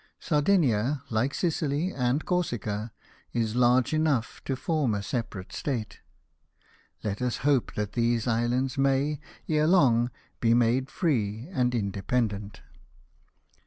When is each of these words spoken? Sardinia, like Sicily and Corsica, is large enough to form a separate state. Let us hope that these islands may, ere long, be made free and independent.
Sardinia, 0.19 1.03
like 1.11 1.31
Sicily 1.35 1.93
and 1.93 2.25
Corsica, 2.25 2.91
is 3.33 3.55
large 3.55 3.93
enough 3.93 4.43
to 4.45 4.55
form 4.55 4.95
a 4.95 5.03
separate 5.03 5.53
state. 5.53 5.99
Let 7.03 7.21
us 7.21 7.37
hope 7.45 7.75
that 7.75 7.93
these 7.93 8.25
islands 8.25 8.79
may, 8.79 9.19
ere 9.47 9.67
long, 9.67 10.09
be 10.39 10.55
made 10.55 10.89
free 10.89 11.47
and 11.51 11.75
independent. 11.75 12.61